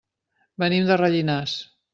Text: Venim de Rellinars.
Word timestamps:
Venim 0.63 0.89
de 0.89 0.97
Rellinars. 1.03 1.57